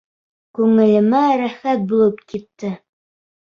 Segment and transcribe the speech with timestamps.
[0.59, 2.75] Күңелемә рәхәт булып китте.